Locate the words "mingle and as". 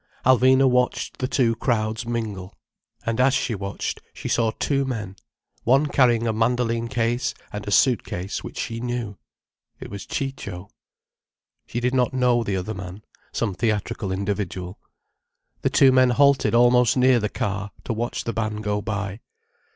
2.07-3.35